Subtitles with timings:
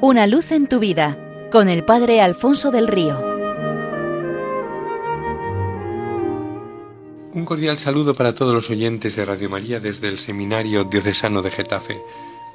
[0.00, 1.18] Una luz en tu vida
[1.50, 3.18] con el Padre Alfonso del Río.
[7.34, 11.50] Un cordial saludo para todos los oyentes de Radio María desde el Seminario Diocesano de
[11.50, 12.00] Getafe.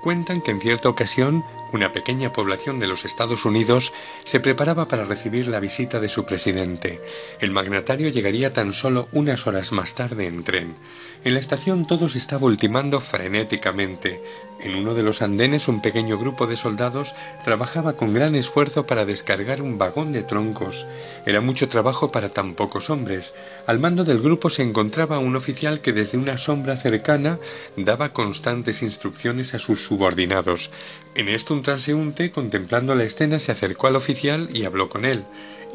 [0.02, 1.44] Cuentan que en cierta ocasión
[1.74, 3.92] una pequeña población de los Estados Unidos
[4.24, 7.02] se preparaba para recibir la visita de su presidente.
[7.42, 10.76] El magnatario llegaría tan solo unas horas más tarde en tren.
[11.24, 14.22] En la estación todo se estaba ultimando frenéticamente.
[14.60, 19.06] En uno de los andenes un pequeño grupo de soldados trabajaba con gran esfuerzo para
[19.06, 20.86] descargar un vagón de troncos.
[21.26, 23.34] Era mucho trabajo para tan pocos hombres.
[23.66, 27.40] Al mando del grupo se encontraba un oficial que desde una sombra cercana
[27.76, 30.70] daba constantes instrucciones a sus subordinados.
[31.16, 35.26] En esto transeúnte, contemplando la escena, se acercó al oficial y habló con él.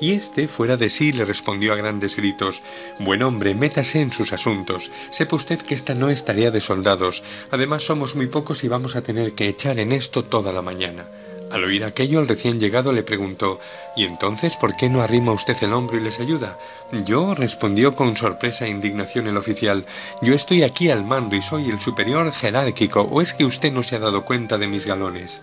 [0.00, 2.62] Y éste, fuera de sí, le respondió a grandes gritos
[3.00, 4.92] Buen hombre, métase en sus asuntos.
[5.10, 7.24] Sepa usted que esta no es tarea de soldados.
[7.50, 11.08] Además somos muy pocos y vamos a tener que echar en esto toda la mañana.
[11.50, 13.58] Al oír aquello, el recién llegado le preguntó
[13.96, 16.58] ¿Y entonces por qué no arrima usted el hombro y les ayuda?
[16.92, 19.86] Yo, respondió con sorpresa e indignación el oficial,
[20.20, 23.82] yo estoy aquí al mando y soy el superior jerárquico, ¿o es que usted no
[23.82, 25.40] se ha dado cuenta de mis galones?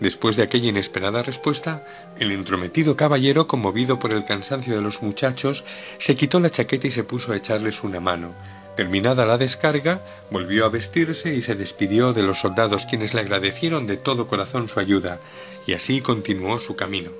[0.00, 1.84] Después de aquella inesperada respuesta,
[2.20, 5.64] el entrometido caballero, conmovido por el cansancio de los muchachos,
[5.98, 8.32] se quitó la chaqueta y se puso a echarles una mano.
[8.76, 13.88] Terminada la descarga, volvió a vestirse y se despidió de los soldados quienes le agradecieron
[13.88, 15.18] de todo corazón su ayuda,
[15.66, 17.10] y así continuó su camino.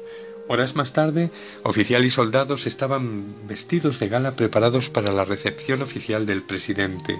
[0.50, 1.30] Horas más tarde,
[1.62, 7.18] oficial y soldados estaban vestidos de gala preparados para la recepción oficial del presidente,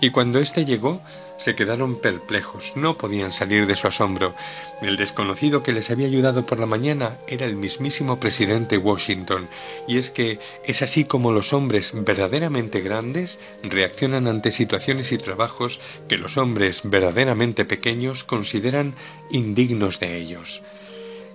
[0.00, 1.02] y cuando éste llegó,
[1.36, 4.34] se quedaron perplejos, no podían salir de su asombro.
[4.80, 9.46] El desconocido que les había ayudado por la mañana era el mismísimo presidente Washington,
[9.86, 15.80] y es que es así como los hombres verdaderamente grandes reaccionan ante situaciones y trabajos
[16.08, 18.94] que los hombres verdaderamente pequeños consideran
[19.30, 20.62] indignos de ellos.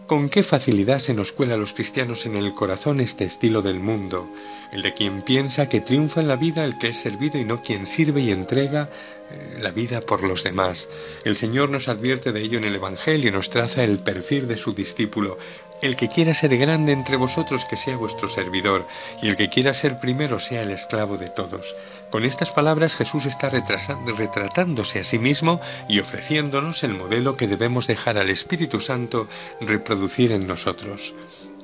[0.08, 3.80] Con qué facilidad se nos cuela a los cristianos en el corazón este estilo del
[3.80, 4.30] mundo,
[4.72, 7.64] el de quien piensa que triunfa en la vida el que es servido y no
[7.64, 8.88] quien sirve y entrega
[9.32, 10.88] eh, la vida por los demás.
[11.24, 14.58] El Señor nos advierte de ello en el Evangelio y nos traza el perfil de
[14.58, 15.40] su discípulo.
[15.82, 18.88] El que quiera ser grande entre vosotros, que sea vuestro servidor,
[19.22, 21.76] y el que quiera ser primero, sea el esclavo de todos.
[22.12, 25.60] Con estas palabras Jesús está retratándose a sí mismo
[25.90, 29.28] y ofreciéndonos el modelo que debemos dejar al Espíritu Santo
[29.60, 31.14] reproducir en nosotros.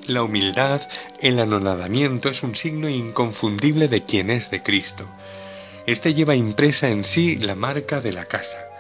[0.08, 0.82] La humildad,
[1.20, 5.08] el anonadamiento es un signo inconfundible de quien es de Cristo.
[5.86, 8.71] Este lleva impresa en sí la marca de la casa.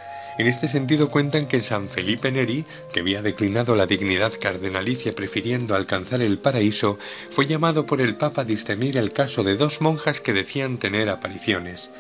[0.41, 5.75] En este sentido cuentan que San Felipe Neri, que había declinado la dignidad cardenalicia prefiriendo
[5.75, 6.97] alcanzar el paraíso,
[7.29, 11.09] fue llamado por el Papa a discernir el caso de dos monjas que decían tener
[11.09, 11.91] apariciones.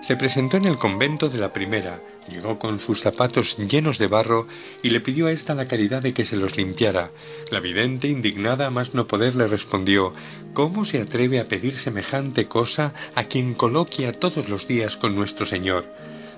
[0.00, 4.48] Se presentó en el convento de la primera, llegó con sus zapatos llenos de barro
[4.82, 7.10] y le pidió a ésta la caridad de que se los limpiara.
[7.50, 10.14] La vidente, indignada a más no poder, le respondió
[10.54, 15.44] ¿Cómo se atreve a pedir semejante cosa a quien coloquia todos los días con nuestro
[15.44, 15.84] Señor?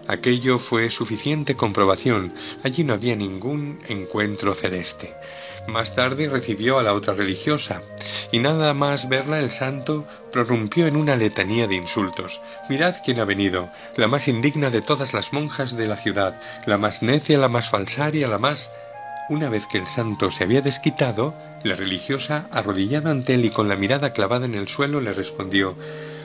[0.09, 2.35] Aquello fue suficiente comprobación.
[2.65, 5.15] Allí no había ningún encuentro celeste.
[5.69, 7.83] Más tarde recibió a la otra religiosa,
[8.33, 12.41] y nada más verla el santo prorrumpió en una letanía de insultos.
[12.69, 16.79] Mirad quién ha venido, la más indigna de todas las monjas de la ciudad, la
[16.79, 18.71] más necia, la más falsaria, la más...
[19.29, 21.33] Una vez que el santo se había desquitado,
[21.63, 25.77] la religiosa, arrodillada ante él y con la mirada clavada en el suelo, le respondió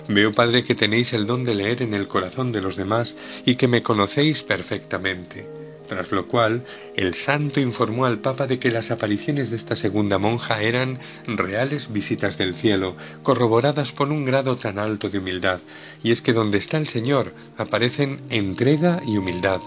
[0.09, 3.55] Veo, Padre, que tenéis el don de leer en el corazón de los demás y
[3.55, 5.47] que me conocéis perfectamente.
[5.87, 10.17] Tras lo cual, el santo informó al Papa de que las apariciones de esta segunda
[10.17, 15.59] monja eran reales visitas del cielo, corroboradas por un grado tan alto de humildad,
[16.03, 19.61] y es que donde está el Señor aparecen entrega y humildad,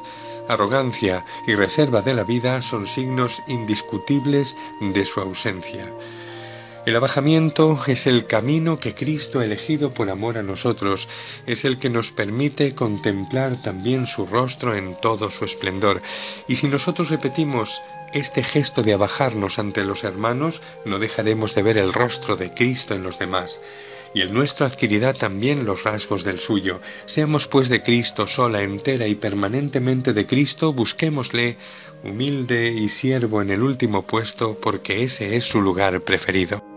[0.49, 5.91] arrogancia y reserva de la vida son signos indiscutibles de su ausencia.
[6.87, 11.09] El abajamiento es el camino que Cristo ha elegido por amor a nosotros,
[11.47, 16.01] es el que nos permite contemplar también su rostro en todo su esplendor.
[16.49, 17.83] Y si nosotros repetimos
[18.15, 22.95] este gesto de abajarnos ante los hermanos, no dejaremos de ver el rostro de Cristo
[22.95, 23.61] en los demás.
[24.15, 26.81] Y el nuestro adquirirá también los rasgos del suyo.
[27.05, 31.59] Seamos pues de Cristo sola, entera y permanentemente de Cristo, busquémosle
[32.03, 36.70] humilde y siervo en el último puesto, porque ese es su lugar preferido.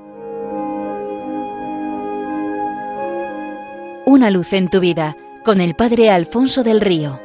[4.06, 5.16] Una luz en tu vida
[5.46, 7.22] con el Padre Alfonso del Río.